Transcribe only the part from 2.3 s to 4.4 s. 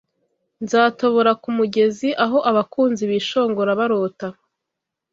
abakunzi bishongora barota